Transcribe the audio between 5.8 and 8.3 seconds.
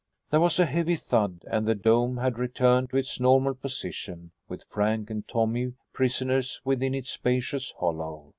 prisoners within its spacious hollow.